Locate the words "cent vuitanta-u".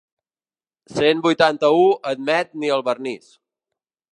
0.99-1.85